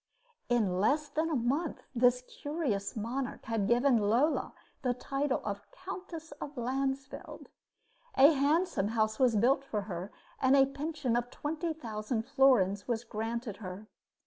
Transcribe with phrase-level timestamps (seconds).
[0.49, 6.31] In less than a month this curious monarch had given Lola the title of Countess
[6.41, 7.49] of Landsfeld.
[8.15, 10.11] A handsome house was built for her,
[10.41, 13.85] and a pension of twenty thousand florins was granted her.